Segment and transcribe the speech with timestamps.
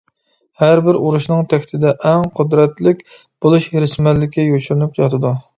[0.61, 3.05] ھەربىر ئۇرۇشنىڭ تەكتىدە «ئەڭ قۇدرەتلىك
[3.47, 5.39] بولۇش ھېرىسمەنلىكى» يوشۇرۇنۇپ ياتىدۇ.